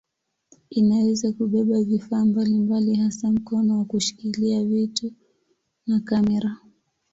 [0.69, 5.13] Inaweza kubeba vifaa mbalimbali hasa mkono wa kushikilia vitu
[5.87, 6.57] na kamera.